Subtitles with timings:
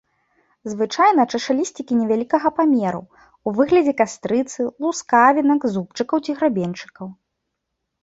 [0.71, 3.03] Звычайна чашалісцікі невялікага памеру,
[3.47, 7.07] у выглядзе кастрыцы, лускавінак, зубчыкаў ці грабеньчыкаў.